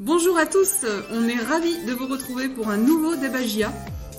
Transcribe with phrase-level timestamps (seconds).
[0.00, 3.40] Bonjour à tous, on est ravis de vous retrouver pour un nouveau débat.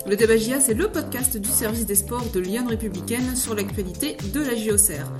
[0.06, 4.40] Le débat c'est le podcast du service des sports de Lyon Républicaine sur l'actualité de
[4.40, 5.10] la JOCR.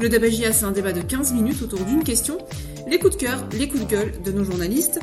[0.00, 2.36] Le débat c'est un débat de 15 minutes autour d'une question,
[2.86, 5.00] les coups de cœur, les coups de gueule de nos journalistes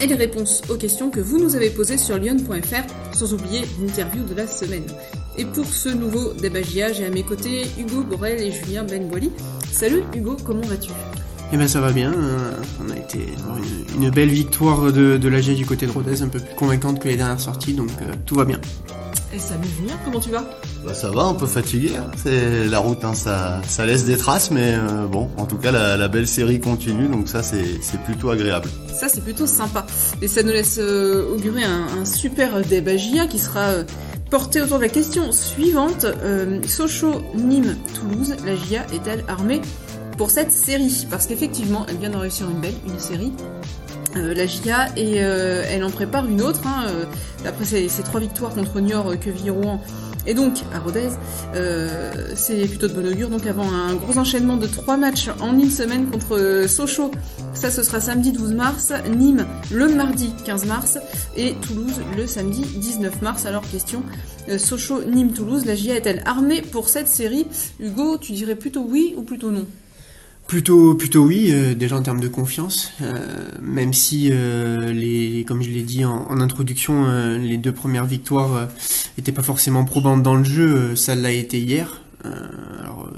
[0.00, 4.24] et les réponses aux questions que vous nous avez posées sur lyon.fr, sans oublier l'interview
[4.24, 4.86] de la semaine.
[5.36, 9.30] Et pour ce nouveau débat j'ai à mes côtés Hugo Borel et Julien Benboili.
[9.70, 10.92] Salut Hugo, comment vas-tu?
[11.54, 12.50] Eh ben ça va bien, euh,
[12.84, 13.28] on a été
[13.96, 16.98] une, une belle victoire de, de l'AG du côté de Rodez, un peu plus convaincante
[16.98, 18.58] que les dernières sorties, donc euh, tout va bien.
[19.32, 20.44] Et salut Julien, comment tu vas?
[20.84, 21.92] Bah ça va, un peu fatigué.
[21.96, 22.10] Hein.
[22.16, 25.70] C'est la route, hein, ça, ça laisse des traces, mais euh, bon, en tout cas
[25.70, 27.64] la, la belle série continue, donc ça c'est
[28.04, 28.68] plutôt agréable.
[28.92, 29.86] Ça c'est plutôt sympa.
[30.22, 33.84] Et ça nous laisse euh, augurer un, un super débat GIA qui sera euh,
[34.28, 36.04] porté autour de la question suivante.
[36.04, 39.60] Euh, Sochaux, Nîmes, Toulouse, la GIA est-elle armée?
[40.16, 43.32] Pour cette série Parce qu'effectivement, elle vient de réussir une belle, une série.
[44.16, 46.60] Euh, la GIA et euh, elle en prépare une autre.
[46.66, 47.04] Hein, euh,
[47.46, 49.80] après ces, trois victoires contre Niort, Quevilly, Rouen
[50.26, 51.10] et donc à Rodez,
[52.34, 53.28] c'est plutôt de bon augure.
[53.28, 57.10] Donc avant un gros enchaînement de trois matchs en une semaine contre Sochaux,
[57.52, 60.98] ça ce sera samedi 12 mars, Nîmes le mardi 15 mars
[61.36, 63.44] et Toulouse le samedi 19 mars.
[63.44, 64.02] Alors question,
[64.56, 67.46] Sochaux, Nîmes, Toulouse, la GIA est-elle armée pour cette série?
[67.78, 69.66] Hugo, tu dirais plutôt oui ou plutôt non?
[70.46, 75.62] Plutôt, plutôt oui, euh, déjà en termes de confiance, euh, même si euh, les, comme
[75.62, 77.06] je l'ai dit en, introduction,
[77.38, 78.68] les deux premières victoires
[79.16, 82.02] n'étaient pas forcément probantes dans le jeu, ça l'a été hier.
[82.22, 83.10] alors,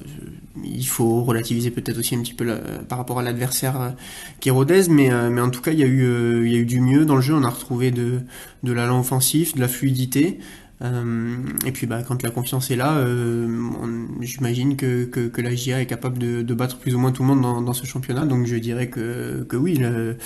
[0.65, 2.57] il faut relativiser peut-être aussi un petit peu la,
[2.89, 3.95] par rapport à l'adversaire
[4.41, 6.59] qui est Rodez, mais, mais en tout cas il y a eu, il y a
[6.59, 7.35] eu du mieux dans le jeu.
[7.35, 8.21] On a retrouvé de,
[8.63, 10.39] de l'allant offensif, de la fluidité.
[10.83, 15.55] Euh, et puis bah, quand la confiance est là, euh, j'imagine que, que, que, la
[15.55, 17.87] GIA est capable de, de, battre plus ou moins tout le monde dans, dans ce
[17.87, 18.27] championnat.
[18.27, 20.17] Donc je dirais que, que oui, le,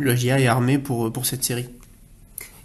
[0.00, 1.68] la GIA est armée pour, pour cette série.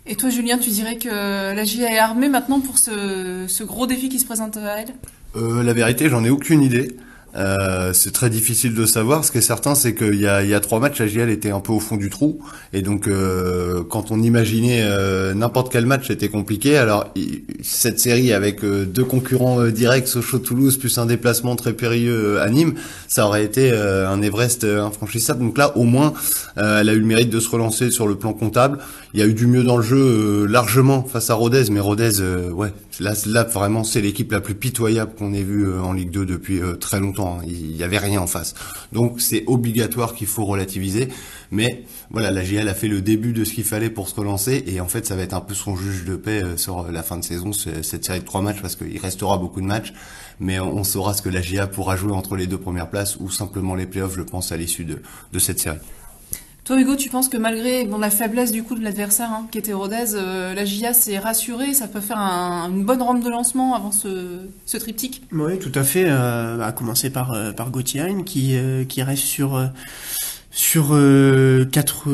[0.06, 3.88] Et toi Julien, tu dirais que la GIA est armée maintenant pour ce, ce gros
[3.88, 4.94] défi qui se présente à elle?
[5.36, 6.95] Euh, La vérité, j'en ai aucune idée.
[7.36, 9.23] Euh, c'est très difficile de savoir.
[9.26, 11.71] Ce qui est certain, c'est qu'il y y a trois matchs, AGL était un peu
[11.71, 12.39] au fond du trou.
[12.73, 16.77] Et donc, euh, quand on imaginait euh, n'importe quel match, c'était compliqué.
[16.77, 17.14] Alors,
[17.61, 22.49] cette série avec euh, deux concurrents euh, directs, Sochaux-Toulouse, plus un déplacement très périlleux à
[22.49, 22.76] Nîmes,
[23.08, 25.39] ça aurait été un Everest infranchissable.
[25.39, 26.14] Donc là, au moins,
[26.55, 28.80] elle a eu le mérite de se relancer sur le plan comptable.
[29.14, 32.21] Il y a eu du mieux dans le jeu largement face à Rodez, mais Rodez,
[32.54, 36.26] ouais, là, là vraiment, c'est l'équipe la plus pitoyable qu'on ait vue en Ligue 2
[36.26, 37.40] depuis très longtemps.
[37.46, 38.56] Il n'y avait rien en face.
[38.92, 41.10] Donc c'est obligatoire qu'il faut relativiser.
[41.52, 44.64] Mais voilà, la GL a fait le début de ce qu'il fallait pour se relancer.
[44.68, 47.18] Et en fait, ça va être un peu son juge de paix sur la fin
[47.18, 49.94] de saison, cette série de trois matchs, parce qu'il restera beaucoup de matchs.
[50.40, 53.30] Mais on saura ce que la GA pourra jouer entre les deux premières places ou
[53.30, 55.02] simplement les playoffs, je pense, à l'issue de,
[55.34, 55.80] de cette série.
[56.67, 59.58] Toi, Hugo, tu penses que malgré bon, la faiblesse du coup de l'adversaire, hein, qui
[59.58, 63.30] était Rodez, euh, la GIA s'est rassurée, ça peut faire un, une bonne rampe de
[63.30, 65.22] lancement avant ce, ce triptyque?
[65.32, 66.04] Oui, tout à fait.
[66.10, 69.67] Euh, à commencer par, euh, par Gauthier qui, euh, qui reste sur, euh,
[70.52, 70.88] sur
[71.72, 72.10] 4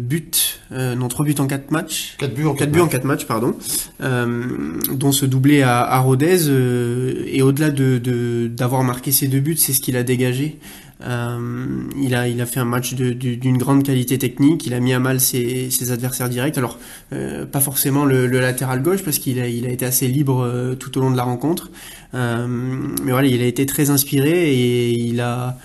[0.00, 0.30] buts,
[0.70, 2.16] non 3 buts en 4 matchs.
[2.18, 3.54] 4 buts en 4, 4 buts en 4 matchs, pardon.
[4.00, 6.48] dont ce doublé à, à Rodez.
[6.48, 10.58] et au-delà de, de, d'avoir marqué ces deux buts, c'est ce qu'il a dégagé.
[11.00, 14.66] Euh, il a il a fait un match d'une grande qualité technique.
[14.66, 16.58] Il a mis à mal ses, adversaires directs.
[16.58, 16.78] Alors
[17.12, 20.74] euh, pas forcément le, latéral gauche parce qu'il a il a été assez libre euh,
[20.74, 21.70] tout au long de la rencontre.
[22.12, 25.58] Mais voilà, il a été très inspiré et il a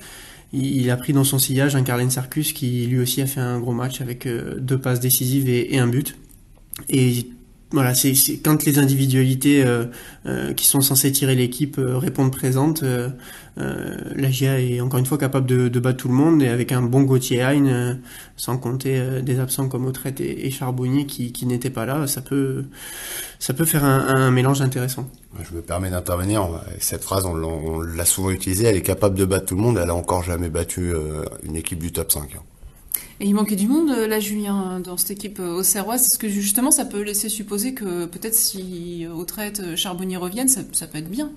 [0.52, 3.60] il a pris dans son sillage un Carlen Sarkus qui lui aussi a fait un
[3.60, 6.16] gros match avec deux passes décisives et, un but.
[7.73, 8.13] Voilà, c'est
[8.44, 9.85] quand les individualités euh,
[10.28, 12.84] euh, qui sont censées tirer l'équipe euh, répondent présentes,
[13.56, 16.81] la GIA est encore une fois capable de, battre tout le monde et avec un
[16.81, 17.97] bon Gauthier Hein,
[18.38, 22.66] sans compter des absents comme Autrette et, Charbonnier qui, n'étaient pas là, ça peut
[23.66, 25.09] faire un, un mélange intéressant.
[25.44, 26.47] Je me permets d'intervenir.
[26.79, 28.66] Cette phrase, on l'a souvent utilisée.
[28.66, 29.79] Elle est capable de battre tout le monde.
[29.81, 30.91] Elle a encore jamais battu
[31.44, 32.38] une équipe du top 5.
[33.23, 36.02] Et il manquait du monde, là, Julien, dans cette équipe auxerroise.
[36.02, 40.97] Est-ce que justement, ça peut laisser supposer que peut-être si Autrette, Charbonnier reviennent, ça, peut
[40.97, 41.31] être bien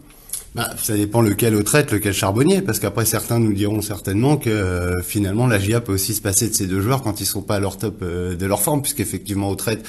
[0.56, 4.94] bah, ça dépend lequel Autrette, lequel Charbonnier, parce qu'après certains nous diront certainement que euh,
[5.04, 7.56] finalement la GIA peut aussi se passer de ces deux joueurs quand ils sont pas
[7.56, 9.86] à leur top euh, de leur forme, puisqu'effectivement Autrette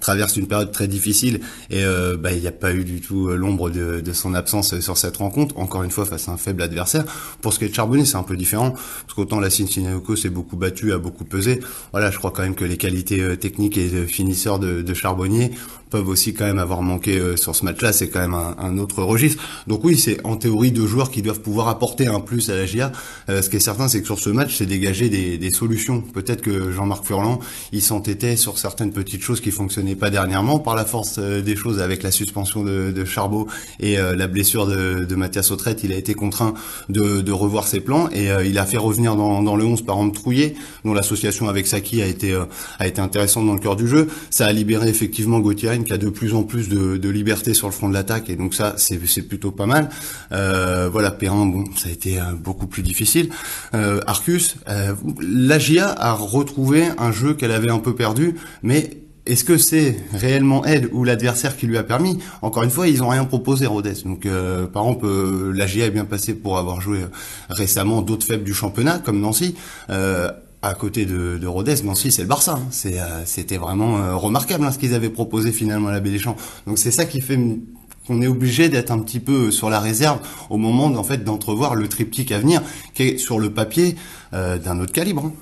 [0.00, 1.82] traverse une période très difficile et
[2.18, 5.18] bah, il n'y a pas eu du tout l'ombre de, de, son absence sur cette
[5.18, 5.58] rencontre.
[5.58, 7.04] Encore une fois face à un faible adversaire.
[7.40, 10.30] Pour ce qui est de Charbonnet, c'est un peu différent parce qu'autant la Cincinnati s'est
[10.30, 11.60] beaucoup battu, a beaucoup pesé.
[11.92, 15.50] Voilà, je crois quand même que les qualités techniques et finisseurs de, de Charbonnier
[15.90, 17.92] peuvent aussi quand même avoir manqué euh, sur ce match-là.
[17.92, 19.42] C'est quand même un, autre registre.
[19.66, 22.64] Donc oui, c'est en théorie deux joueurs qui doivent pouvoir apporter un plus à la
[22.64, 22.92] GIA.
[23.28, 26.00] Euh, ce qui est certain, c'est que sur ce match, c'est dégager des, des solutions.
[26.00, 27.40] Peut-être que Jean-Marc Furlan,
[27.72, 31.56] il s'entêtait sur certaines petites choses qui fonctionnaient pas dernièrement par la force euh, des
[31.56, 33.46] choses avec la suspension de, de Charbot
[33.78, 35.82] et la blessure de, de Mathias Autrette.
[35.84, 36.54] Il a été contraint
[36.88, 39.98] de, de revoir ses plans et il a fait revenir dans, dans le 11 par
[40.12, 40.54] Trouillet,
[40.84, 42.38] dont l'association avec Saki a été
[42.78, 44.08] a été intéressante dans le cœur du jeu.
[44.30, 47.66] Ça a libéré effectivement Gauthier qui a de plus en plus de, de liberté sur
[47.66, 49.88] le front de l'attaque et donc ça c'est plutôt pas mal.
[50.32, 53.30] Euh, voilà, Perrin, bon, ça a été euh, beaucoup plus difficile.
[53.74, 58.90] Euh, Arcus, euh, la GIA a retrouvé un jeu qu'elle avait un peu perdu, mais
[59.26, 62.18] est-ce que c'est réellement elle ou l'adversaire qui lui a permis?
[62.42, 64.02] Encore une fois, ils ont rien proposé Rodez.
[64.04, 67.00] Donc, euh, par exemple, euh, la GIA est bien passée pour avoir joué
[67.48, 69.54] récemment d'autres faibles du championnat, comme Nancy.
[69.90, 70.30] Euh,
[70.62, 72.58] à côté de, de Rodez, Nancy, c'est le Barça.
[72.58, 72.68] Hein.
[72.86, 76.18] Euh, c'était vraiment euh, remarquable hein, ce qu'ils avaient proposé finalement à la Baie des
[76.18, 76.36] Champs.
[76.66, 77.38] Donc c'est ça qui fait
[78.06, 81.74] qu'on est obligé d'être un petit peu sur la réserve au moment en fait d'entrevoir
[81.74, 82.62] le triptyque à venir,
[82.94, 83.96] qui est sur le papier
[84.34, 85.26] euh, d'un autre calibre.
[85.26, 85.32] Hein.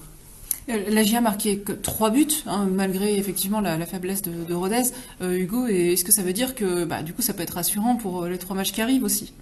[0.69, 4.93] La GIA a marqué que trois buts, hein, malgré effectivement la, faiblesse de, de Rodez.
[5.23, 8.27] Hugo, est-ce que ça veut dire que bah, du coup ça peut être rassurant pour
[8.27, 9.33] les trois matchs qui arrivent aussi?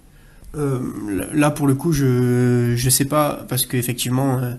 [0.55, 0.79] Euh,
[1.33, 4.53] là pour le coup je je sais pas parce que effectivement euh,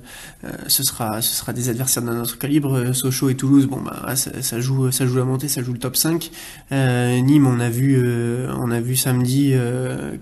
[0.44, 3.66] euh, ce sera ce sera des adversaires d'un autre calibre Sochaux et Toulouse.
[3.66, 6.30] Bon bah ça, joue ça joue la montée ça joue le top 5
[6.70, 8.06] Nîmes on a vu
[8.54, 9.54] on a vu samedi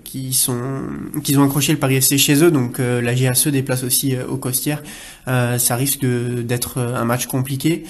[0.05, 0.83] qui sont
[1.21, 2.51] qu'ils ont accroché le Paris FC chez eux.
[2.51, 4.81] Donc la GA se déplace aussi au Costières.
[5.25, 7.83] Ça risque d'être un match compliqué.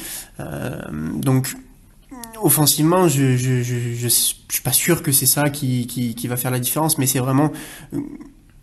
[1.16, 1.56] Donc
[2.42, 7.07] offensivement, je, je, suis pas sûr que c'est ça qui, va faire la différence, mais
[7.07, 7.51] c'est vraiment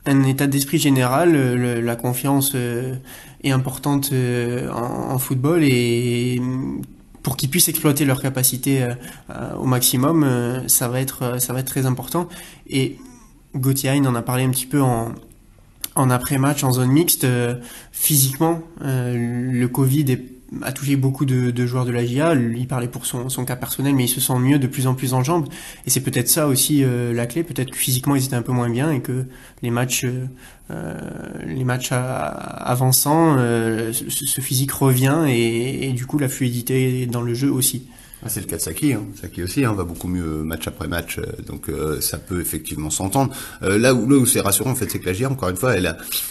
[0.06, 1.34] un état d'esprit général.
[1.80, 2.94] la confiance euh,
[3.42, 6.40] est importante euh, en, football et
[7.22, 11.66] pour qu'ils puissent exploiter leur capacité euh, au maximum, ça va être ça va être
[11.66, 12.28] très important.
[12.68, 12.98] Et
[13.54, 15.12] Gauthier en a parlé un petit peu en
[15.96, 17.24] en après-match, en zone mixte,
[17.92, 22.34] physiquement, le Covid est a touché beaucoup de, joueurs de la GIA.
[22.34, 25.14] Il parlait pour son, cas personnel, mais il se sent mieux de plus en plus
[25.14, 25.48] en jambes.
[25.86, 27.42] Et c'est peut-être ça aussi euh, la clé.
[27.42, 29.26] Peut-être que physiquement ils étaient un peu moins bien et que
[29.62, 30.26] les matchs, euh,
[30.70, 30.94] euh
[31.46, 37.34] les matchs avançant, ce, ce, physique revient et, et, du coup la fluidité dans le
[37.34, 37.86] jeu aussi.
[38.26, 39.02] Ah, c'est le cas de Saki, hein.
[39.20, 42.88] Saki aussi hein, va beaucoup mieux match après match, euh, donc euh, ça peut effectivement
[42.88, 43.30] s'entendre.
[43.62, 45.74] Euh, là où, là c'est rassurant en fait, c'est que la GIA, encore une fois,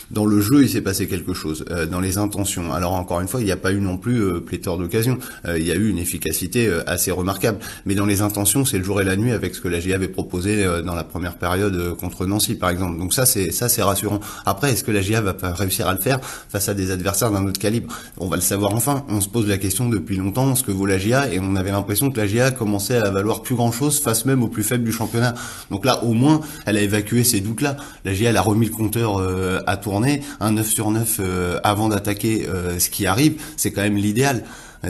[0.10, 2.74] dans le jeu il s'est passé quelque chose, dans les intentions.
[2.74, 5.72] Alors encore une fois, il n'y a pas eu non plus pléthore d'occasions, il y
[5.72, 9.16] a eu une efficacité assez remarquable, mais dans les intentions, c'est le jour et la
[9.16, 12.72] nuit avec ce que la GIA avait proposé dans la première période contre Nancy par
[12.72, 12.98] exemple.
[12.98, 14.20] Donc ça c'est ça c'est rassurant.
[14.48, 17.46] Après, est-ce que la GIA va réussir à le faire face à des adversaires d'un
[17.46, 17.94] autre calibre?
[18.18, 19.06] On va le savoir enfin.
[19.10, 21.72] On se pose la question depuis longtemps ce que vaut la GIA et on avait
[21.84, 24.92] que la GIA commençait à valoir plus grand chose face même au plus faible du
[24.92, 25.36] championnat.
[25.72, 27.78] Donc là, au moins, elle a évacué ces doutes-là.
[28.06, 31.60] La GIA, elle a remis le compteur euh, à tourner, un 9 sur 9 euh,
[31.64, 34.44] avant d'attaquer euh, ce qui arrive, c'est quand même l'idéal.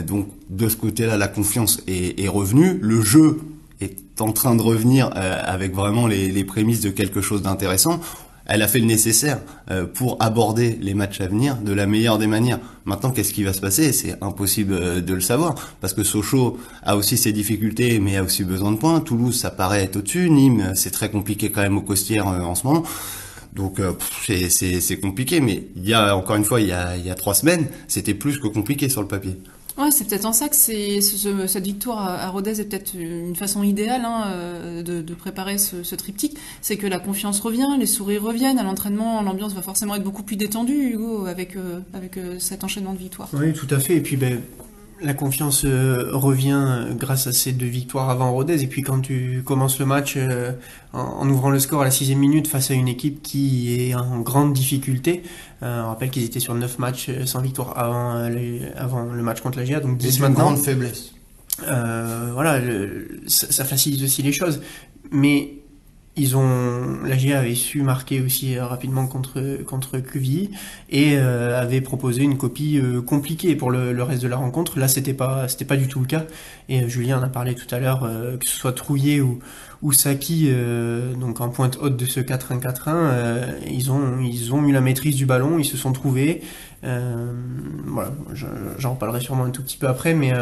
[0.06, 2.78] Donc de ce côté-là, la confiance est, est revenue.
[2.82, 3.40] Le jeu
[3.80, 8.00] est en train de revenir avec vraiment les, les prémices de quelque chose d'intéressant
[8.46, 12.18] elle a fait le nécessaire euh, pour aborder les matchs à venir de la meilleure
[12.18, 12.60] des manières.
[12.84, 13.92] Maintenant, qu'est-ce qui va se passer?
[13.92, 18.22] C'est impossible euh, de le savoir parce que Sochaux a aussi ses difficultés, mais a
[18.22, 19.00] aussi besoin de points.
[19.00, 20.30] Toulouse, ça paraît être au-dessus.
[20.30, 22.82] Nîmes, c'est très compliqué quand même au Costières euh, en ce moment.
[23.54, 23.80] Donc
[24.26, 27.14] c'est compliqué, mais il y a encore une fois, il y a, il y a
[27.14, 29.36] trois semaines, c'était plus que compliqué sur le papier.
[29.76, 34.02] Ouais, c'est peut-être en ça que cette victoire à, Rodez est peut-être une façon idéale
[34.04, 36.36] hein, euh, de, préparer ce, ce triptyque.
[36.60, 40.22] C'est que la confiance revient, les sourires reviennent à l'entraînement, l'ambiance va forcément être beaucoup
[40.22, 41.80] plus détendue, Hugo, avec euh,
[42.16, 43.28] euh, cet enchaînement de victoires.
[43.32, 43.96] Oui, tout à fait.
[43.96, 44.40] Et puis ben
[45.02, 48.62] la confiance revient grâce à ces deux victoires avant Rodez.
[48.62, 50.16] Et puis quand tu commences le match
[50.92, 54.20] en, ouvrant le score à la sixième minute face à une équipe qui est en
[54.20, 55.24] grande difficulté,
[55.64, 59.40] on rappelle qu'ils étaient sur 9 matchs euh, sans victoire avant, euh, avant le match
[59.40, 60.44] contre la GIA, donc 10 maintenant.
[60.44, 61.12] grande faiblesse.
[61.66, 62.60] Euh, voilà,
[63.26, 64.60] ça, ça, facilite aussi les choses.
[65.10, 65.58] Mais
[66.16, 70.50] ils ont, la GIA avait su marquer aussi rapidement contre contre QVI
[70.90, 74.78] et euh, avait proposé une copie compliquée pour le, le, reste de la rencontre.
[74.78, 76.24] Là, c'était pas c'était pas du tout le cas.
[76.68, 79.38] Et Julien en a parlé tout à l'heure, que ce soit Trouillet ou
[79.92, 80.50] Saki,
[81.18, 85.26] donc en pointe haute de ce 4-1-4-1, ils ont ils ont eu la maîtrise du
[85.26, 86.42] ballon, ils se sont trouvés.
[86.82, 88.12] voilà,
[88.78, 90.32] j'en reparlerai sûrement un tout petit peu après, mais,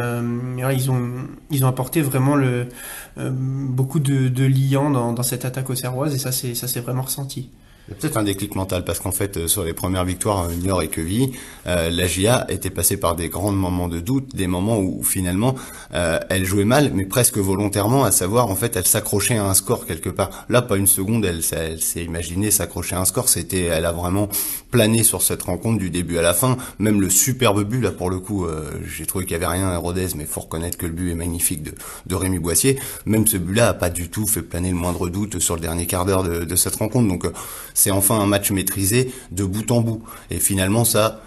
[0.74, 1.02] ils ont
[1.50, 2.68] ils ont apporté vraiment le
[3.16, 7.02] beaucoup de, de liants dans, cette attaque au Serroise et ça c'est ça s'est vraiment
[7.02, 7.50] ressenti.
[7.88, 10.88] Peut-être un déclic mental parce qu'en fait euh, sur les premières victoires euh, Niort et
[10.88, 11.32] Quevilly,
[11.66, 15.56] euh, la GIA était passée par des grands moments de doute, des moments où finalement
[15.90, 19.84] elle jouait mal, mais presque volontairement, à savoir en fait elle s'accrochait à un score
[19.84, 20.46] quelque part.
[20.48, 23.92] Là pas une seconde, elle, elle s'est imaginée s'accrocher à un score, c'était elle a
[23.92, 24.28] vraiment
[24.70, 26.56] plané sur cette rencontre du début à la fin.
[26.78, 28.46] Même le superbe but là pour le coup,
[28.86, 31.16] j'ai trouvé qu'il y avait rien à Rodez, mais faut reconnaître que le but est
[31.16, 31.74] magnifique de,
[32.06, 32.78] de Rémi Boissier.
[33.04, 35.86] Même ce but-là a pas du tout fait planer le moindre doute sur le dernier
[35.86, 37.08] quart d'heure de, de cette rencontre.
[37.08, 37.26] Donc
[37.74, 40.02] c'est enfin un match maîtrisé de bout en bout.
[40.30, 41.22] Et finalement, ça,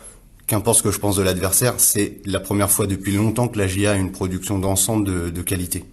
[0.48, 3.68] qu'importe ce que je pense de l'adversaire, c'est la première fois depuis longtemps que la
[3.68, 5.84] GIA a une production d'ensemble de qualité.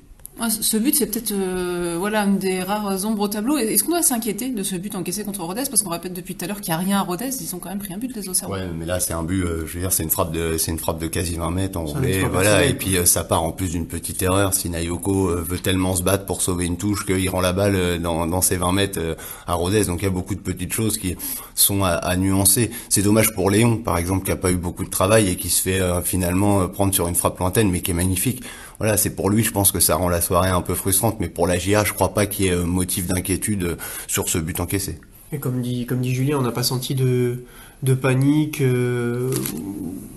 [0.51, 3.59] Ce but, c'est peut-être euh, voilà une des rares ombres au tableau.
[3.59, 5.63] Est-ce qu'on doit s'inquiéter de ce but encaissé contre Rodez?
[5.71, 7.31] Parce qu'on répète depuis tout à l'heure qu'il n'y a rien à Rodez.
[7.41, 8.57] Ils ont quand même pris un but les Auxerrois.
[8.57, 9.45] Ouais, mais là c'est un but.
[9.45, 11.79] Euh, je veux dire, c'est une frappe de, c'est une frappe de quasi 20 mètres
[11.79, 12.25] enroulée.
[12.25, 14.53] Voilà, et puis euh, ça part en plus d'une petite erreur.
[14.55, 18.27] Si Nayoko veut tellement se battre pour sauver une touche qu'il rend la balle dans,
[18.27, 19.85] dans ses 20 mètres à Rodez.
[19.85, 21.17] Donc il y a beaucoup de petites choses qui
[21.55, 22.71] sont à, à nuancer.
[22.89, 25.51] C'est dommage pour Léon, par exemple, qui a pas eu beaucoup de travail et qui
[25.51, 28.43] se fait finalement prendre sur une frappe lointaine, mais qui est magnifique
[28.83, 31.29] voilà, c'est pour lui, je pense que ça rend la soirée un peu frustrante, mais
[31.29, 34.39] pour la GIA, je crois pas qu'il y ait euh, motif d'inquiétude euh, sur ce
[34.39, 34.99] but encaissé.
[35.33, 37.45] Et comme dit, comme dit Julien, on n'a pas senti de,
[37.83, 39.31] de panique euh,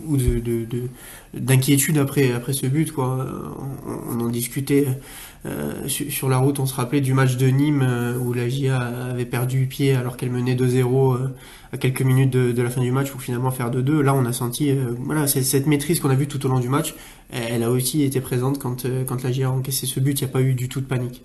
[0.05, 0.67] ou de,
[1.33, 2.91] d'inquiétude après, après ce but.
[2.91, 3.25] Quoi.
[4.09, 4.87] On, en discutait
[5.87, 7.87] sur, la route, on se rappelait du match de Nîmes
[8.21, 11.17] où la GIA avait perdu pied alors qu'elle menait 2-0
[11.71, 14.01] à quelques minutes de, la fin du match pour finalement faire 2-2.
[14.01, 16.95] Là, on a senti voilà, cette maîtrise qu'on a vue tout au long du match
[17.29, 20.23] elle a aussi été présente quand, euh, quand la GIA a encaissé ce but, il
[20.23, 21.23] n'y a pas eu du tout de panique.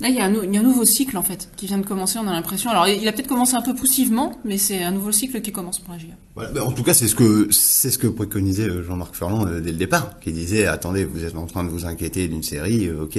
[0.00, 2.18] Là, il y, a un, nouveau cycle en fait qui vient de commencer.
[2.18, 2.68] On a l'impression.
[2.68, 5.78] Alors, il a peut-être commencé un peu poussivement, mais c'est un nouveau cycle qui commence
[5.78, 6.14] pour la GIA.
[6.34, 9.60] Voilà, en tout cas, c'est ce que c'est ce que préconisait euh, Jean-Marc Ferland euh,
[9.60, 12.90] dès le départ, qui disait attendez, vous êtes en train de vous inquiéter d'une série.
[12.90, 13.18] ok,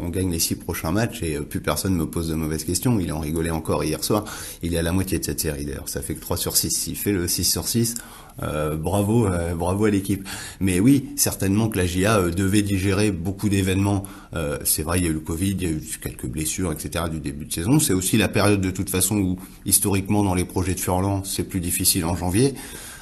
[0.00, 2.98] on gagne les six prochains matchs et plus personne me pose de mauvaises questions.
[3.00, 4.24] Il en rigolait encore hier soir.
[4.62, 5.90] Il est à la moitié de cette série d'ailleurs.
[5.90, 6.70] Ça fait que 3 sur 6.
[6.70, 7.96] S'il fait le 6 sur 6,
[8.42, 10.26] euh, bravo, euh, bravo à l'équipe.
[10.60, 14.04] Mais oui, certainement que la GIA euh, devait digérer beaucoup d'événements.
[14.64, 15.78] c'est vrai, il y a eu le Covid, il y a eu
[16.14, 17.06] quelques blessures, etc.
[17.10, 17.78] du début de saison.
[17.78, 21.44] C'est aussi la période de toute façon où, historiquement, dans les projets de Furlan, c'est
[21.44, 22.54] plus difficile en janvier.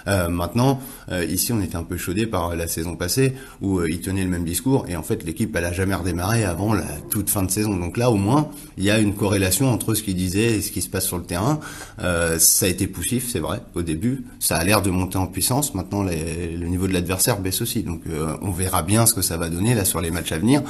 [0.08, 3.88] Euh, maintenant, euh, ici, on était un peu chaudé par la saison passée où euh,
[3.88, 6.88] il tenait le même discours et en fait, l'équipe, elle a jamais redémarré avant la
[7.10, 7.76] toute fin de saison.
[7.76, 10.72] Donc là, au moins, il y a une corrélation entre ce qu'il disait et ce
[10.72, 11.60] qui se passe sur le terrain.
[11.98, 14.24] ça a été poussif, c'est vrai, au début.
[14.40, 15.74] Ça a l'air de monter en puissance.
[15.74, 17.84] Maintenant, le niveau de l'adversaire baisse aussi.
[17.84, 18.02] Donc,
[18.40, 20.62] on verra bien ce que ça va donner là sur les matchs à venir.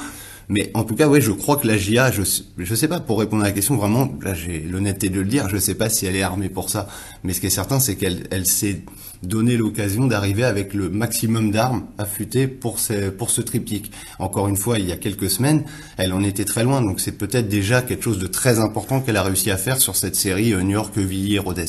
[0.49, 2.21] Mais en tout cas, oui, je crois que la GIA, je,
[2.57, 5.49] je sais pas, pour répondre à la question, vraiment, là j'ai l'honnêteté de le dire,
[5.49, 6.87] je sais pas si elle est armée pour ça.
[7.23, 8.81] Mais ce qui est certain, c'est qu'elle elle s'est
[9.23, 13.91] donné l'occasion d'arriver avec le maximum d'armes affûtées pour, ce, pour ce triptyque.
[14.19, 15.63] Encore une fois, il y a quelques semaines,
[15.97, 19.17] elle en était très loin, donc c'est peut-être déjà quelque chose de très important qu'elle
[19.17, 21.65] a réussi à faire sur cette série euh, New York, Villiers, Rodez.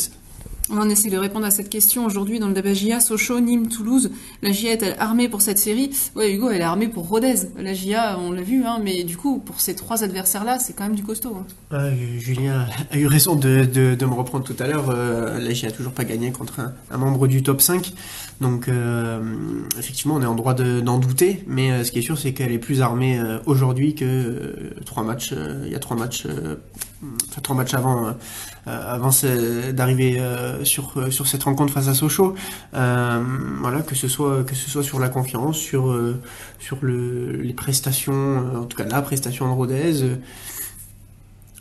[0.71, 2.99] On va essayer de répondre à cette question aujourd'hui dans le débat GIA.
[2.99, 4.11] Sochaux, Nîmes, Toulouse.
[4.40, 5.90] La GIA est-elle armée pour cette série?
[6.16, 7.35] Ouais, Hugo, elle est armée pour Rodez.
[7.59, 10.85] La GIA, on l'a vu, hein, mais du coup, pour ces trois adversaires-là, c'est quand
[10.85, 11.37] même du costaud.
[11.71, 11.90] Hein.
[12.16, 13.66] Julien a eu raison de,
[14.00, 14.88] me reprendre tout à l'heure.
[14.88, 17.92] Euh, la GIA a toujours pas gagné contre un, membre du top 5.
[18.40, 19.21] Donc, euh,
[19.78, 21.44] effectivement, on est en droit d'en douter.
[21.47, 25.35] Mais euh, ce qui est sûr, c'est qu'elle est plus armée aujourd'hui que trois matchs.
[25.66, 26.26] Il y a trois matchs,
[27.42, 28.14] trois matchs avant,
[28.66, 29.11] avant
[29.73, 30.20] d'arriver
[30.64, 32.34] sur euh, sur cette rencontre face à Sochaux.
[32.75, 33.23] Euh,
[33.61, 36.20] voilà, que ce soit que ce soit sur la confiance, sur euh,
[36.58, 40.16] sur le, les prestations, en tout cas la prestation de Rodez.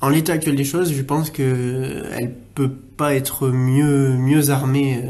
[0.02, 5.02] En l'état actuel des choses, je pense que elle peut pas être mieux mieux armée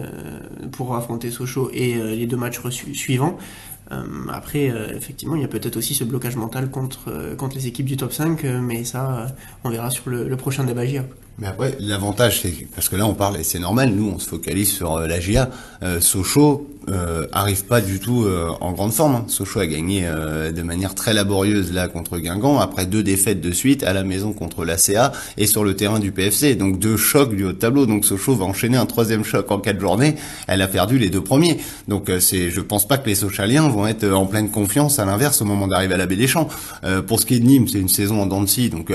[0.72, 2.60] pour affronter Sochaux et les deux matchs
[2.94, 3.38] suivants.
[4.32, 7.98] Après, effectivement, il y a peut-être aussi ce blocage mental contre, contre les équipes du
[7.98, 9.28] top 5, mais ça,
[9.64, 10.84] on verra sur le, prochain débat.
[11.40, 14.30] Mais après, l'avantage, c'est parce que là, on parle, et c'est normal, nous, on se
[14.30, 15.50] focalise sur euh, la GIA.
[15.82, 19.16] Euh, Sochaux euh, arrive pas du tout euh, en grande forme.
[19.16, 19.26] Hein.
[19.28, 23.84] Sochaux a gagné de manière très laborieuse là contre Guingamp, après deux défaites de suite
[23.84, 26.56] à la maison contre la CA et sur le terrain du PFC.
[26.56, 27.88] Donc deux chocs du haut de tableau.
[27.88, 30.16] Donc Sochaux va enchaîner un troisième choc en quatre journées.
[30.48, 31.58] Elle a perdu les deux premiers.
[31.88, 35.00] Donc c'est, je pense pas que les Sochaliens vont être en pleine confiance.
[35.00, 36.48] À l'inverse, au moment d'arriver à la Baie des Champs.
[37.08, 38.70] pour ce qui est de Nîmes, c'est une saison en dents de scie.
[38.70, 38.92] Donc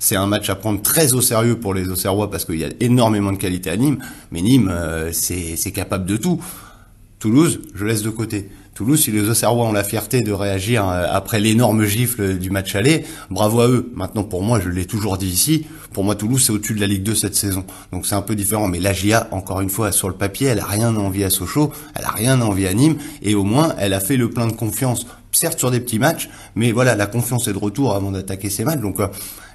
[0.00, 2.70] c'est un match à prendre très au sérieux pour les Auxerrois parce qu'il y a
[2.80, 3.98] énormément de qualité à Nîmes.
[4.32, 6.42] Mais Nîmes, euh, c'est capable de tout.
[7.20, 8.48] Toulouse, je laisse de côté.
[8.74, 12.74] Toulouse, si les Auxerrois ont la fierté de réagir euh, après l'énorme gifle du match
[12.74, 13.92] aller, bravo à eux.
[13.94, 16.86] Maintenant, pour moi, je l'ai toujours dit ici, pour moi, Toulouse, c'est au-dessus de la
[16.86, 17.66] Ligue 2 cette saison.
[17.92, 18.68] Donc c'est un peu différent.
[18.68, 21.72] Mais la GIA, encore une fois, sur le papier, elle a rien envie à Sochaux,
[21.94, 24.52] elle a rien envie à Nîmes, et au moins, elle a fait le plein de
[24.52, 25.06] confiance.
[25.32, 28.64] Certes sur des petits matchs, mais voilà, la confiance est de retour avant d'attaquer ces
[28.64, 28.80] matchs.
[28.80, 29.08] Donc, euh,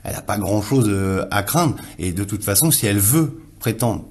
[0.03, 1.75] elle n'a pas grand-chose euh, à craindre.
[2.00, 4.05] Et de toute façon, si elle veut prétendre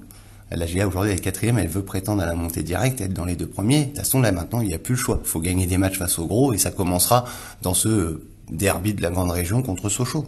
[0.51, 3.35] la GA aujourd'hui est quatrième, elle veut prétendre à la montée directe, être dans les
[3.35, 3.81] deux premiers.
[3.81, 5.19] De toute façon, là maintenant, il n'y a plus le choix.
[5.23, 7.25] Il faut gagner des matchs face au gros et ça commencera
[7.61, 10.25] dans ce derby de la grande région contre Sochaux.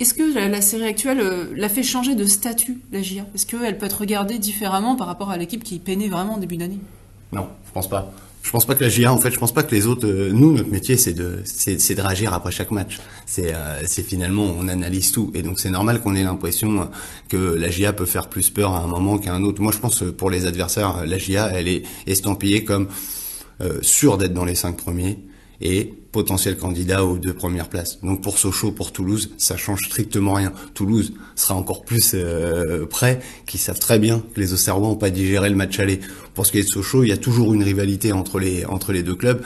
[0.00, 3.78] Est-ce que la, série actuelle euh, l'a fait changer de statut, la GIA Est-ce qu'elle
[3.78, 6.80] peut être regardée différemment par rapport à l'équipe qui peinait vraiment au début d'année?
[7.32, 8.12] Non, je pense pas.
[8.42, 10.06] Je pense pas que la GIA, en fait, je pense pas que les autres.
[10.06, 12.98] Euh, nous, notre métier, c'est de, c'est, de réagir après chaque match.
[13.26, 16.88] C'est, euh, c'est finalement, on analyse tout, et donc c'est normal qu'on ait l'impression
[17.28, 19.60] que la GIA peut faire plus peur à un moment qu'à un autre.
[19.60, 22.88] Moi, je pense que pour les adversaires, la GIA, elle est estampillée comme
[23.60, 25.18] euh, sûre d'être dans les cinq premiers
[25.60, 28.00] et potentiel candidat aux deux premières places.
[28.02, 30.52] Donc pour Sochaux, pour Toulouse, ça change strictement rien.
[30.74, 35.10] Toulouse sera encore plus euh, prêt, qui savent très bien que les Auxerrois n'ont pas
[35.10, 36.00] digéré le match aller.
[36.34, 38.92] Pour ce qui est de Sochaux, il y a toujours une rivalité entre les entre
[38.92, 39.42] les deux clubs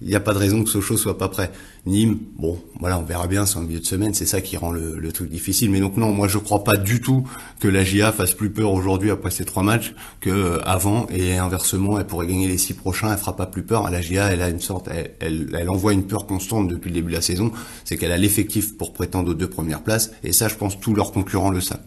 [0.00, 1.50] il n'y a pas de raison que Sochaux soit pas prêt.
[1.86, 4.70] Nîmes, bon, voilà, on verra bien, c'est en milieu de semaine, c'est ça qui rend
[4.70, 5.70] le, truc difficile.
[5.70, 7.26] Mais donc non, moi je crois pas du tout
[7.58, 11.38] que la GIA fasse plus peur aujourd'hui après ces trois matchs que euh, avant, et
[11.38, 13.90] inversement, elle pourrait gagner les six prochains, elle fera pas plus peur.
[13.90, 14.88] La GIA, elle a une sorte,
[15.20, 17.50] elle, envoie une peur constante depuis le début de la saison,
[17.84, 20.94] c'est qu'elle a l'effectif pour prétendre aux deux premières places, et ça, je pense, tous
[20.94, 21.80] leurs concurrents le savent.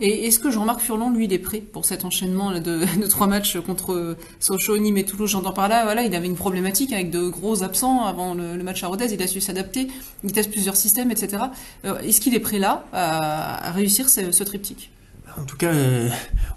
[0.00, 3.58] Et est-ce que Jean-Marc Furlan, lui, il est prêt pour cet enchaînement de, trois matchs
[3.60, 7.28] contre Sochaux, Nîmes et Toulouse J'entends par là, voilà, il avait une problématique avec de
[7.28, 9.88] gros absents avant le, match à Rodez, il a su s'adapter,
[10.24, 11.44] il teste plusieurs systèmes, etc.
[11.84, 14.90] Euh, est-ce qu'il est prêt là à, réussir ce, triptyque?
[15.38, 16.08] En tout cas, euh,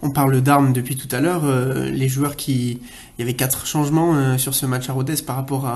[0.01, 1.45] on parle d'armes depuis tout à l'heure.
[1.45, 2.79] Euh, les joueurs qui,
[3.17, 5.69] il y avait quatre changements sur ce match à Rodez par rapport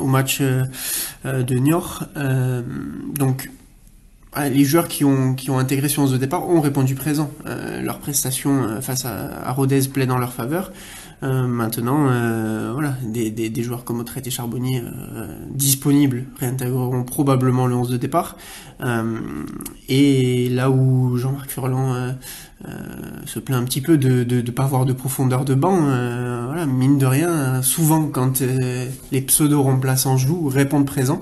[0.00, 2.04] au match de Niort.
[3.14, 3.48] donc,
[4.36, 7.30] les joueurs qui ont, qui ont intégré sur 11 de départ ont répondu présent.
[7.46, 10.70] Euh, leur prestation euh, face à, à Rodez plaît dans leur faveur.
[11.22, 17.04] Euh, maintenant, euh, voilà, des, des, des, joueurs comme Autrette et Charbonnier euh, disponibles réintégreront
[17.04, 18.36] probablement le 11 de départ.
[19.88, 22.14] et là où Jean-Marc Furlan
[23.26, 26.64] se plaint un petit peu de ne de, pas avoir de profondeur de banc, voilà,
[26.66, 28.42] mine de rien, souvent quand
[29.12, 31.20] les pseudo-remplaçants jouent, répondent présent.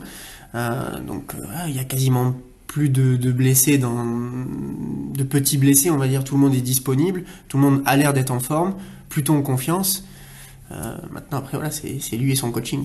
[0.55, 1.35] donc
[1.67, 2.35] il y a quasiment
[2.69, 7.25] plus de, blessés, dans, de petits blessés, on va dire, tout le monde est disponible,
[7.49, 8.75] tout le monde a l'air d'être en forme,
[9.09, 10.05] plutôt en confiance.
[10.71, 12.85] Euh, maintenant, après, voilà, c'est lui et son coaching.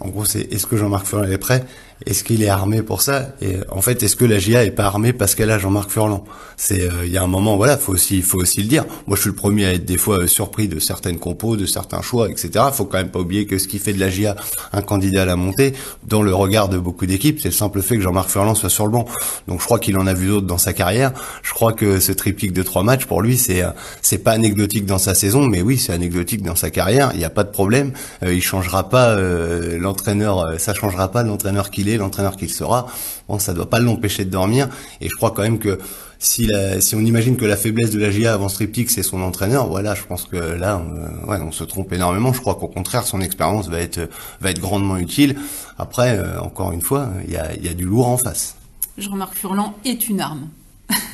[0.00, 1.64] En gros, c'est est-ce que Jean-Marc Furlan est prêt?
[2.04, 3.28] Est-ce qu'il est armé pour ça?
[3.40, 6.24] Et en fait, est-ce que la GIA est pas armée parce qu'elle a Jean-Marc Furlan?
[6.58, 8.84] C'est euh, il y a un moment, voilà, faut aussi faut aussi le dire.
[9.06, 11.64] Moi, je suis le premier à être des fois euh, surpris de certaines compos, de
[11.64, 12.66] certains choix, etc.
[12.72, 14.36] Faut quand même pas oublier que ce qui fait de la GIA
[14.74, 15.72] un candidat à la montée,
[16.06, 18.84] dans le regard de beaucoup d'équipes, c'est le simple fait que Jean-Marc Furlan soit sur
[18.84, 19.06] le banc.
[19.48, 21.12] Donc, je crois qu'il en a vu d'autres dans sa carrière.
[21.42, 23.70] Je crois que ce triptyque de trois matchs pour lui, c'est euh,
[24.02, 27.10] c'est pas anecdotique dans sa saison, mais oui, c'est anecdotique dans sa carrière.
[27.14, 27.92] Il n'y a pas de problème.
[28.22, 32.86] il changera pas euh, l'entraîneur, ça changera pas l'entraîneur qu'il est, l'entraîneur qu'il sera.
[33.28, 34.68] Bon, ça doit pas l'empêcher de dormir.
[35.00, 35.78] Et je crois quand même que
[36.18, 39.68] si, si on imagine que la faiblesse de la GIA avant Striptease c'est son entraîneur,
[39.68, 42.32] voilà, je pense que là, on, ouais, on se trompe énormément.
[42.32, 44.08] Je crois qu'au contraire, son expérience va être
[44.40, 45.36] va être grandement utile.
[45.78, 48.56] Après, euh, encore une fois, il y a, y a du lourd en face.
[48.96, 50.48] Je remarque Furlan est une arme.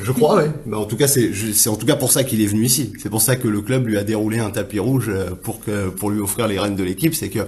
[0.03, 0.51] Je crois, oui.
[0.67, 2.93] Bah, en tout cas, c'est, c'est en tout cas pour ça qu'il est venu ici.
[2.99, 5.11] C'est pour ça que le club lui a déroulé un tapis rouge
[5.43, 7.15] pour que, pour lui offrir les rênes de l'équipe.
[7.15, 7.41] C'est que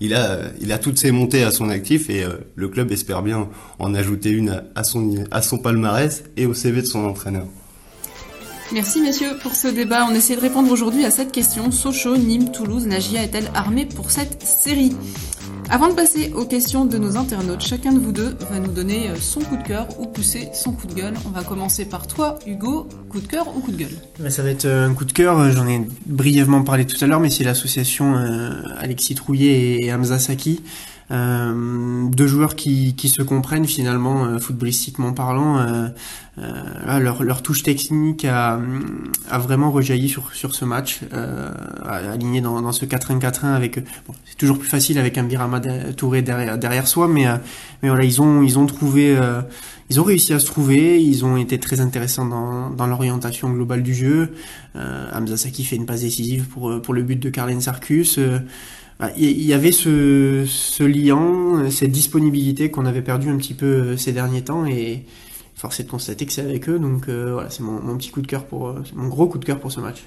[0.00, 3.94] il a, toutes ses montées à son actif et euh, le club espère bien en
[3.94, 7.46] ajouter une à son, à son palmarès et au CV de son entraîneur.
[8.72, 10.06] Merci messieurs pour ce débat.
[10.10, 11.70] On essaie de répondre aujourd'hui à cette question.
[11.70, 14.96] Sochaux, Nîmes, Toulouse, la GIA est-elle armée pour cette série?
[15.72, 19.08] Avant de passer aux questions de nos internautes, chacun de vous deux va nous donner
[19.08, 21.14] euh, son coup de cœur ou pousser son coup de gueule.
[21.26, 22.86] On va commencer par toi, Hugo.
[23.08, 24.30] Coup de cœur ou coup de gueule?
[24.30, 25.50] Ça va être euh, un coup de cœur.
[25.50, 30.18] J'en ai brièvement parlé tout à l'heure, mais c'est l'association euh, Alexis Trouillet et Hamza
[30.18, 30.60] Saki.
[31.12, 35.58] Deux joueurs qui, qui, se comprennent finalement footballistiquement parlant
[36.38, 38.58] euh, leur, leur, touche technique a,
[39.28, 41.50] a, vraiment rejailli sur, sur ce match, euh,
[41.84, 43.78] aligné dans, dans ce 4-1-4-1 avec.
[44.06, 45.60] Bon, c'est toujours plus facile avec un Birama
[45.94, 47.36] Touré derrière, derrière soi, mais, euh,
[47.82, 49.14] mais voilà, ils ont, ils ont trouvé.
[49.14, 49.42] Euh,
[49.90, 53.82] ils ont réussi à se trouver, ils ont été très intéressants dans, dans l'orientation globale
[53.82, 54.32] du jeu.
[54.74, 58.18] Euh, Hamza Saki fait une passe décisive pour, pour le but de Carlen Sarkus.
[59.16, 64.12] Il y avait ce, ce lien, cette disponibilité qu'on avait perdu un petit peu ces
[64.12, 65.04] derniers temps et,
[65.62, 66.78] force est de constater que c'est avec eux.
[66.78, 69.44] Donc euh, voilà, c'est mon, petit coup de cœur pour, euh, mon gros coup de
[69.44, 70.02] cœur pour ce match.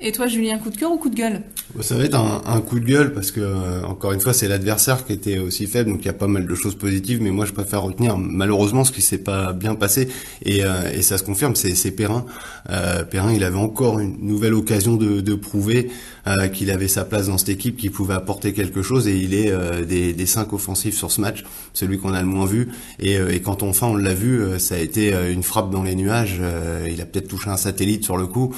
[0.00, 1.42] Et toi, Julien, coup de cœur ou coup de gueule?
[1.80, 5.04] Ça va être un, coup de gueule parce que, euh, encore une fois, c'est l'adversaire
[5.04, 7.46] qui était aussi faible, donc il y a pas mal de choses positives, mais moi
[7.46, 10.08] je préfère retenir malheureusement ce qui s'est pas bien passé,
[10.44, 12.26] et, euh, et ça se confirme, c'est Perrin.
[12.70, 15.90] Euh, Perrin, il avait encore une nouvelle occasion de, de prouver
[16.28, 19.34] euh, qu'il avait sa place dans cette équipe, qu'il pouvait apporter quelque chose, et il
[19.34, 19.52] est
[19.86, 22.68] des, des cinq offensifs sur ce match, celui qu'on a le moins vu,
[23.00, 26.40] et, et quand enfin on l'a vu, ça a été une frappe dans les nuages,
[26.86, 28.54] il a peut-être touché un satellite sur le coup,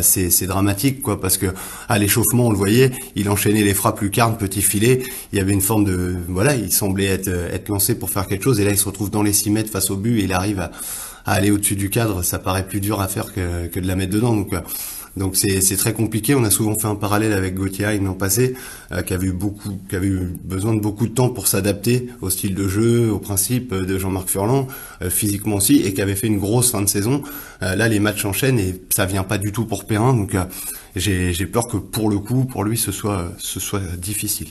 [0.00, 1.46] c'est dramatique quoi, parce que
[1.88, 5.52] à l'échauffement, on le voyait, il enchaînait les frappes lucarnes, petit filet, il y avait
[5.52, 8.70] une forme de, voilà, il semblait être, être lancé pour faire quelque chose, et là,
[8.70, 10.70] il se retrouve dans les 6 mètres face au but, et il arrive à,
[11.24, 14.12] aller au-dessus du cadre, ça paraît plus dur à faire que, que de la mettre
[14.12, 14.52] dedans, donc
[15.16, 16.34] donc c'est très compliqué.
[16.34, 18.54] On a souvent fait un parallèle avec Gauthier l'an passé,
[18.92, 22.08] euh, qui avait eu beaucoup, qui avait eu besoin de beaucoup de temps pour s'adapter
[22.20, 24.66] au style de jeu, au principe de Jean-Marc Furlan,
[25.02, 27.22] euh, physiquement aussi, et qui avait fait une grosse fin de saison.
[27.62, 30.14] Euh, là, les matchs enchaînent et ça vient pas du tout pour Perrin.
[30.14, 30.34] Donc
[30.96, 34.48] j'ai peur que pour le coup, pour lui, ce soit ce soit difficile.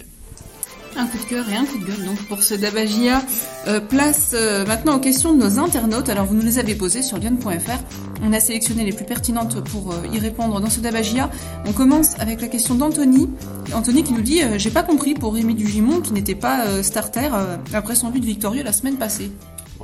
[0.98, 3.22] Un coup de cœur et un coup de gueule donc pour ce Dabagia.
[3.68, 6.10] Euh, place euh, maintenant aux questions de nos internautes.
[6.10, 7.80] Alors vous nous les avez posées sur lyon.fr.
[8.24, 11.30] On a sélectionné les plus pertinentes pour euh, y répondre dans ce Dabagia.
[11.66, 13.30] On commence avec la question d'Anthony.
[13.74, 17.30] Anthony qui nous dit J'ai pas compris pour Rémi Dugimon qui n'était pas starter
[17.74, 19.32] après son but victorieux la semaine passée.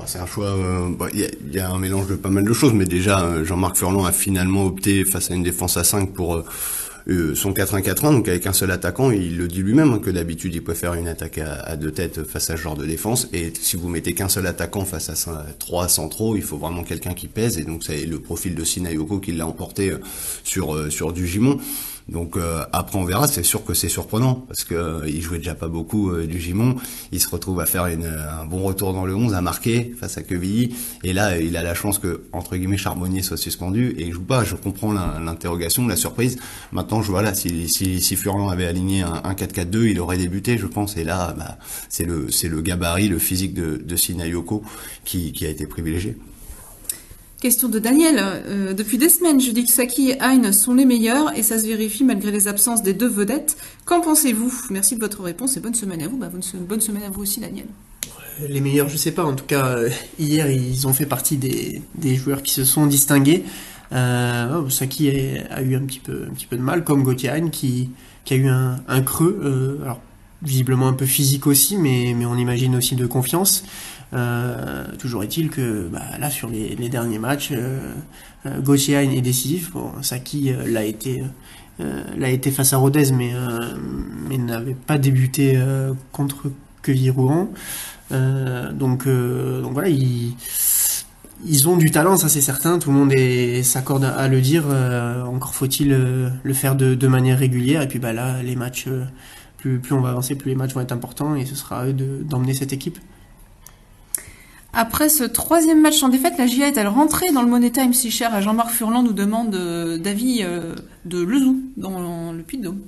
[0.06, 0.56] C'est un choix.
[1.00, 3.78] Bah, il y, y, a un mélange de pas mal de choses, mais déjà Jean-Marc
[3.78, 6.44] Furlan a finalement opté face à une défense à 5 pour
[7.10, 10.54] euh, son 4-1-4-1, donc avec un seul attaquant, il le dit lui-même hein, que d'habitude
[10.54, 13.30] il préfère une attaque à, deux têtes face à ce genre de défense.
[13.32, 17.14] Et si vous mettez qu'un seul attaquant face à trois centraux, il faut vraiment quelqu'un
[17.14, 17.58] qui pèse.
[17.60, 20.00] Et donc c'est le profil de Sinayoko qui l'a emporté euh,
[20.44, 21.60] sur euh, sur du Gimon.
[22.10, 25.40] Donc euh, après on verra, c'est sûr que c'est surprenant parce que euh, il jouait
[25.40, 26.78] déjà pas beaucoup euh, du Gimon,
[27.12, 30.18] il se retrouve à faire une, un bon retour dans le 11 à marquer face
[30.18, 30.74] à Quevilly.
[31.04, 34.24] Et là il a la chance que entre guillemets Charbonnier soit suspendu et il joue
[34.24, 36.38] pas, je comprends l'interrogation, la surprise.
[36.72, 40.58] Maintenant je vois là si si, si Furlan avait aligné un, 4-4-2, il aurait débuté
[40.58, 40.96] je pense.
[40.96, 41.58] Et là bah,
[41.90, 44.64] c'est le c'est le gabarit, le physique de, de Sinayoko
[45.04, 46.16] qui, qui a été privilégié.
[47.40, 48.16] Question de Daniel.
[48.20, 51.60] Euh, depuis des semaines, je dis que Saki et Hein sont les meilleurs et ça
[51.60, 53.58] se vérifie malgré les absences des deux vedettes.
[53.86, 54.52] Qu'en pensez-vous?
[54.72, 56.18] Merci de votre réponse et bonne semaine à vous.
[56.18, 57.68] Bah, bonne, semaine à vous aussi, Daniel.
[58.50, 59.24] Les meilleurs, je sais pas.
[59.24, 63.44] En tout cas, euh, hier, ils ont fait partie des, joueurs qui se sont distingués.
[63.92, 65.12] Euh, Saki
[65.52, 67.92] a, eu un petit peu, de mal, comme Gauthier Hein qui,
[68.32, 69.40] a eu un, creux.
[69.44, 69.94] Euh,
[70.44, 73.64] visiblement un peu physique aussi, mais on imagine aussi de confiance.
[74.14, 77.94] Euh, toujours est-il que bah, là sur les, derniers matchs, euh,
[78.46, 79.72] euh est décisif.
[79.72, 81.24] Bon, Saki euh, l'a été,
[81.80, 83.34] l'a été face à Rodez, mais
[84.38, 85.60] n'avait pas débuté
[86.12, 87.50] contre Quevilly-Rouen.
[88.12, 94.42] donc voilà, ils ont du talent, ça c'est certain, tout le monde s'accorde à le
[94.42, 94.66] dire,
[95.28, 98.88] encore faut-il le faire de, manière régulière, et puis bah là, les matchs,
[99.58, 101.86] plus, plus on va avancer, plus les matchs vont être importants, et ce sera à
[101.86, 102.98] eux d'emmener cette équipe.
[104.80, 108.12] Après ce troisième match en défaite, la GIA est-elle rentrée dans le Money Time si
[108.12, 112.82] cher à Jean-Marc Furlan nous demande euh, d'avis euh, de Lezou dans le Puy-de-Dôme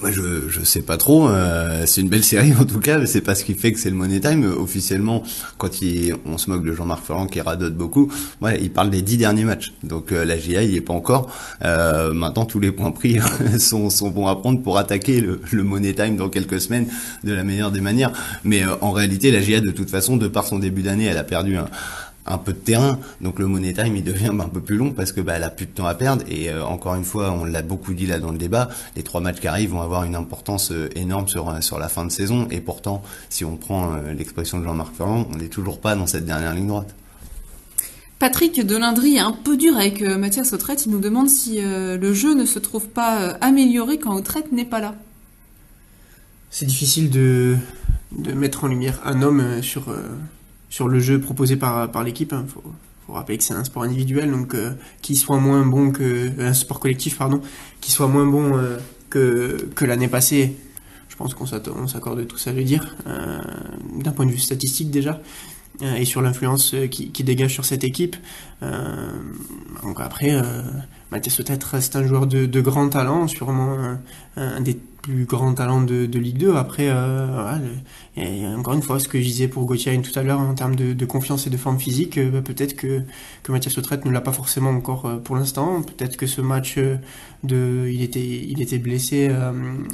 [0.00, 1.28] moi, je je sais pas trop.
[1.28, 3.78] Euh, c'est une belle série en tout cas, mais c'est pas ce qui fait que
[3.78, 4.44] c'est le Money Time.
[4.58, 5.22] Officiellement,
[5.58, 9.02] quand il, on se moque de Jean-Marc Ferrand qui radote beaucoup, ouais, il parle des
[9.02, 9.72] dix derniers matchs.
[9.82, 11.32] Donc euh, la GIA, il est pas encore.
[11.64, 13.18] Euh, maintenant, tous les points pris
[13.58, 16.86] sont, bons à prendre pour attaquer le, le Money Time dans quelques semaines
[17.24, 18.12] de la meilleure des manières.
[18.44, 21.24] Mais en réalité, la GIA, de toute façon, de par son début d'année, elle a
[21.24, 21.68] perdu un
[22.26, 22.98] un peu de terrain.
[23.20, 25.50] Donc le money time, il devient un peu plus long parce que bah, elle a
[25.50, 26.24] plus de temps à perdre.
[26.28, 29.20] Et euh, encore une fois, on l'a beaucoup dit là dans le débat, les trois
[29.20, 32.10] matchs qui arrivent vont avoir une importance euh, énorme sur euh, sur la fin de
[32.10, 32.48] saison.
[32.50, 36.24] Et pourtant, si on prend l'expression de Jean-Marc Ferrand, on n'est toujours pas dans cette
[36.24, 36.94] dernière ligne droite.
[38.18, 40.86] Patrick Delindry est un peu dur avec Mathias Autrette.
[40.86, 44.80] Il nous demande si le jeu ne se trouve pas amélioré quand Autrette n'est pas
[44.80, 44.94] là.
[46.50, 47.56] C'est difficile de,
[48.12, 49.94] de mettre en lumière un homme sur,
[50.68, 52.32] sur le jeu proposé par, par l'équipe.
[52.32, 52.46] Il hein.
[52.48, 52.62] faut,
[53.08, 56.80] rappeler que c'est un sport individuel, donc euh, qui soit moins bon que un sport
[56.80, 57.40] collectif, pardon,
[57.80, 58.78] qui soit moins bon euh,
[59.10, 60.56] que, que l'année passée.
[61.08, 63.38] Je pense qu'on s'accorde tous à le dire, euh,
[64.02, 65.20] d'un point de vue statistique déjà,
[65.82, 68.16] et sur l'influence qui, qui, dégage sur cette équipe.
[69.82, 70.32] donc après,
[71.10, 73.76] Mathias peut reste un joueur de, grand talent, sûrement
[74.36, 76.56] un, des plus grand talent de, Ligue 2.
[76.56, 77.58] Après, euh,
[78.16, 80.74] et encore une fois, ce que je disais pour Gauthier tout à l'heure en termes
[80.74, 83.02] de, confiance et de forme physique, euh, peut-être que,
[83.42, 85.82] que Mathias Autrette ne l'a pas forcément encore euh, pour l'instant.
[85.82, 86.96] Peut-être que ce match, euh,
[87.44, 89.28] de, il, était, blessé,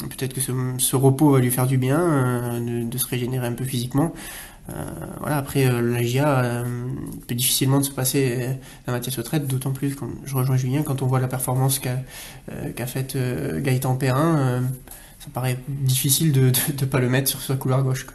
[0.09, 4.15] peut-être que ce, repos va lui faire du bien, de, se régénérer un peu physiquement.
[5.21, 6.65] Voilà, après, la GIA
[7.27, 8.49] peut difficilement se passer
[8.87, 11.99] la Mathias Autrette, d'autant plus, quand je rejoins Julien, quand on voit la performance qu'a
[12.75, 14.63] qu'a faite Gaëtan Perrin,
[15.19, 18.07] ça paraît difficile de ne pas le mettre sur sa couloir gauche.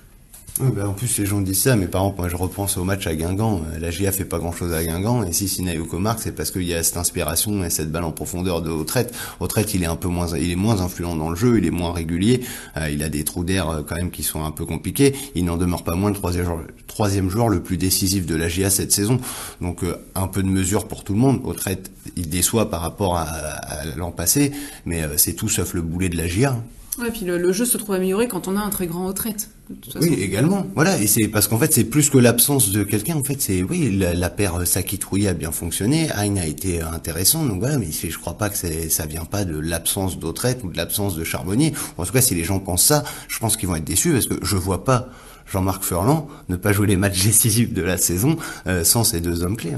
[0.59, 3.05] Bah, en plus, les gens disent ça, mais par exemple, moi je repense au match
[3.05, 3.61] à Guingamp.
[3.75, 6.49] Euh, la GIA fait pas grand chose à Guingamp, et si Sinayoko marque, c'est parce
[6.49, 9.13] qu'il y a cette inspiration et cette balle en profondeur de Autrette.
[9.39, 11.71] Autrette, il est un peu moins, il est moins influent dans le jeu, il est
[11.71, 12.41] moins régulier,
[12.75, 15.15] euh, il a des trous d'air euh, quand même qui sont un peu compliqués.
[15.35, 18.49] Il n'en demeure pas moins le troisième joueur, troisième joueur le plus décisif de la
[18.49, 19.19] GIA cette saison.
[19.61, 19.81] Donc
[20.15, 21.39] un peu de mesure pour tout le monde.
[21.43, 24.51] Autrette, il déçoit par rapport à, à l'an passé,
[24.85, 26.57] mais c'est tout sauf le boulet de la GIA.
[26.99, 29.49] Ouais, puis le, jeu se trouve amélioré quand on a un très grand retraite.
[29.99, 30.65] Oui, également.
[30.75, 33.15] Voilà, et c'est parce qu'en fait, c'est plus que l'absence de quelqu'un.
[33.15, 36.09] En fait, c'est oui, la, la paire Saki a bien fonctionné.
[36.11, 37.45] Aïn a été intéressant.
[37.45, 38.57] Donc voilà, mais je crois pas que
[38.89, 41.73] ça vient pas de l'absence d'Autrette ou de l'absence de Charbonnier.
[41.97, 44.27] En tout cas, si les gens pensent ça, je pense qu'ils vont être déçus parce
[44.27, 45.09] que je vois pas
[45.51, 49.43] Jean-Marc Furlan ne pas jouer les matchs décisifs de la saison euh, sans ces deux
[49.43, 49.75] hommes clés.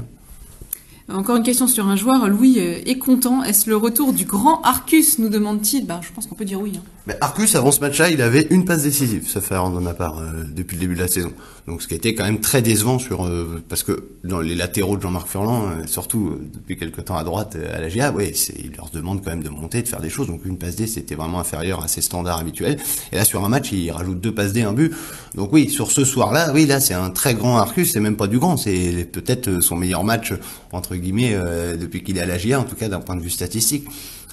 [1.12, 2.28] Encore une question sur un joueur.
[2.28, 3.42] Louis est content?
[3.42, 5.18] Est-ce le retour du grand Arcus?
[5.18, 6.72] Nous demande-t-il bah, Je pense qu'on peut dire oui.
[6.76, 6.82] Hein.
[7.20, 10.44] Arcus, avant ce match-là, il avait une passe décisive, ça fait de ma part, euh,
[10.50, 11.32] depuis le début de la saison.
[11.66, 14.96] Donc ce qui était quand même très décevant sur euh, parce que dans les latéraux
[14.96, 18.72] de Jean-Marc Furlan, euh, surtout depuis quelques temps à droite à la GA, ouais, il
[18.76, 20.26] leur demande quand même de monter, de faire des choses.
[20.26, 22.78] Donc une passe D, c'était vraiment inférieur à ses standards habituels.
[23.12, 24.92] Et là, sur un match, il rajoute deux passes D, un but.
[25.34, 27.92] Donc oui, sur ce soir-là, oui, là, c'est un très grand Arcus.
[27.92, 30.32] C'est même pas du grand, c'est peut-être son meilleur match
[30.72, 31.36] entre guillemets
[31.78, 33.86] depuis qu'il est à la GA, en tout cas d'un point de vue statistique.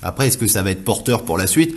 [0.03, 1.75] Après, est-ce que ça va être porteur pour la suite?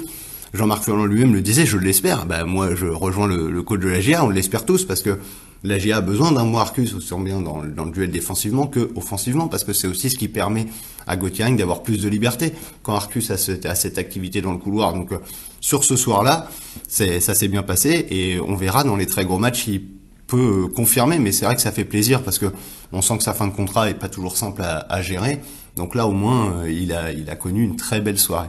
[0.52, 2.26] Jean-Marc Furlan lui-même le disait, je l'espère.
[2.26, 5.18] Bah, moi, je rejoins le, coach de la GA, on l'espère tous, parce que
[5.62, 9.64] la GA a besoin d'un Arcus aussi bien dans, le duel défensivement que offensivement, parce
[9.64, 10.66] que c'est aussi ce qui permet
[11.06, 14.92] à Gauthier d'avoir plus de liberté quand Arcus a, cette activité dans le couloir.
[14.92, 15.18] Donc, euh,
[15.60, 16.48] sur ce soir-là,
[16.88, 19.68] ça s'est bien passé, et on verra dans les très gros matchs
[20.30, 22.46] peut euh, confirmer, mais c'est vrai que ça fait plaisir, parce que
[22.92, 25.40] on sent que sa fin de contrat est pas toujours simple à, gérer.
[25.76, 28.48] Donc là, au moins, euh, il a, il a connu une très belle soirée.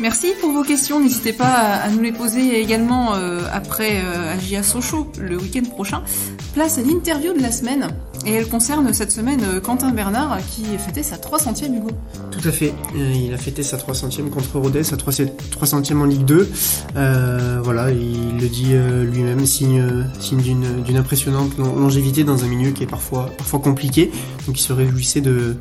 [0.00, 1.00] Merci pour vos questions.
[1.00, 6.02] N'hésitez pas à nous les poser également euh, après euh, Agia Sochaux le week-end prochain.
[6.52, 7.88] Place à l'interview de la semaine.
[8.26, 11.90] Et elle concerne cette semaine euh, Quentin Bernard qui fêtait sa 300e Hugo.
[12.32, 12.74] Tout à fait.
[12.96, 16.50] il a fêté sa 300e contre Rodez, sa 300e en Ligue 2.
[17.62, 18.74] voilà, il le dit
[19.12, 19.84] lui-même, signe,
[20.32, 23.30] d'une impressionnante longévité dans un milieu qui est parfois,
[23.62, 24.10] compliqué.
[24.46, 25.56] Donc il se réjouissait de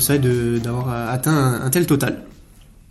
[0.00, 2.24] ça et d'avoir atteint un tel total.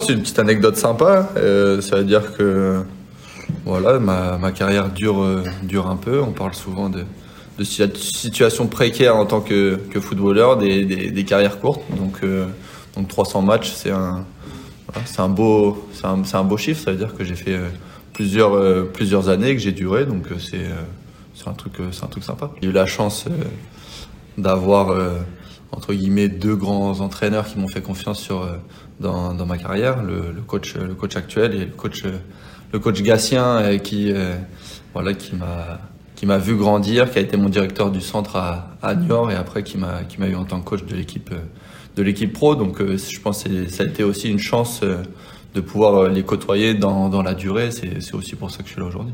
[0.06, 1.30] C'est une petite anecdote sympa.
[1.36, 2.84] Euh, ça veut dire que
[3.66, 6.22] voilà, ma, ma carrière dure, euh, dure un peu.
[6.22, 7.06] On parle souvent de,
[7.58, 11.82] de situations précaires en tant que, que footballeur, des, des, carrières courtes.
[11.98, 12.46] Donc, euh,
[12.96, 14.26] donc 300 matchs, c'est un,
[15.18, 16.84] un, beau, un, un, beau chiffre.
[16.84, 17.58] Ça veut dire que j'ai fait
[18.14, 20.06] plusieurs, plusieurs années, que j'ai duré.
[20.06, 20.68] Donc c'est,
[21.34, 22.52] c'est, un truc, c'est un truc sympa.
[22.62, 23.26] J'ai eu la chance
[24.38, 24.96] d'avoir
[25.76, 28.48] entre guillemets deux grands entraîneurs qui m'ont fait confiance sur
[29.00, 32.04] dans, ma carrière, le, le, coach, le actuel et le coach,
[32.72, 34.36] le coach Gatien euh, qui, euh,
[36.24, 39.64] m'a vu grandir, qui a été mon directeur du centre à, à Niort et après
[39.64, 40.96] qui m'a eu en tant que coach de
[42.04, 42.56] l'équipe pro.
[42.56, 46.74] Donc euh, je pense que ça a été aussi une chance de pouvoir les côtoyer
[46.74, 47.72] dans la durée.
[47.72, 49.14] C'est aussi pour ça que je suis là aujourd'hui.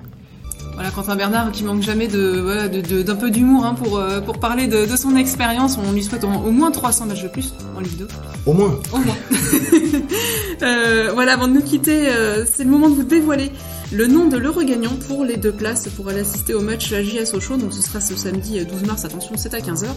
[0.73, 4.39] Voilà, Quentin Bernard qui manque jamais de voilà, d'un peu d'humour hein, pour euh, pour
[4.39, 5.77] parler de, de, son expérience.
[5.77, 8.07] On lui souhaite au moins 300 matchs de plus en Ligue 2.
[8.45, 8.79] Au moins.
[8.93, 9.15] Au moins.
[10.61, 13.51] euh, voilà, avant de nous quitter, euh, c'est le moment de vous dévoiler
[13.91, 17.03] le nom de l'heureux gagnant pour les deux places pour aller assister au match la
[17.03, 17.57] JS Sochaux.
[17.57, 19.87] Donc ce sera ce samedi 12 mars, attention, c'est à 15h.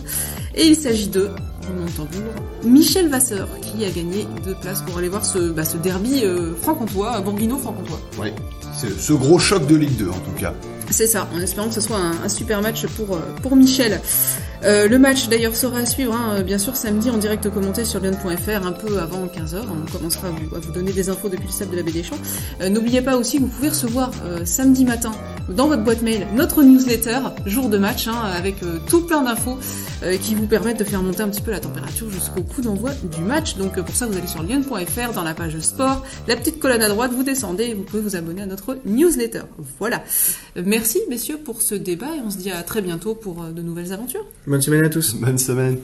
[0.56, 1.30] Et il s'agit de,
[1.96, 2.32] tambour,
[2.64, 6.24] Michel Vasseur qui a gagné deux places pour aller voir ce, bah, ce derby
[6.62, 8.00] franc-comtois, bourguino-franc-comtois.
[8.18, 8.32] Oui,
[8.76, 10.54] ce gros choc de Ligue 2 en tout cas.
[10.90, 14.00] C'est ça, en espérant que ce soit un, super match pour, euh, pour Michel.
[14.64, 18.00] Euh, le match d'ailleurs sera à suivre, hein, bien sûr, samedi en direct commenté sur
[18.00, 19.58] lyon.fr un peu avant 15h.
[19.70, 22.18] On commencera à vous, donner des infos depuis le stade de la Baie des Champs.
[22.60, 24.10] Euh, n'oubliez pas aussi que vous pouvez recevoir
[24.44, 25.12] samedi matin
[25.48, 28.56] dans votre boîte mail notre newsletter, jour de match, hein, avec
[28.87, 29.58] tout plein d'infos
[30.20, 33.22] qui vous permettent de faire monter un petit peu la température jusqu'au coup d'envoi du
[33.22, 33.56] match.
[33.56, 36.88] Donc pour ça, vous allez sur lyon.fr dans la page sport, la petite colonne à
[36.88, 39.42] droite, vous descendez et vous pouvez vous abonner à notre newsletter.
[39.79, 40.03] Voilà.
[40.57, 43.62] Merci messieurs pour ce débat et on se dit à très bientôt pour euh, de
[43.62, 44.27] nouvelles aventures.
[44.46, 45.14] Bonne semaine à tous.
[45.14, 45.79] Bonne semaine.